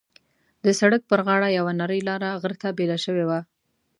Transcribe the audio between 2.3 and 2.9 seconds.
غره ته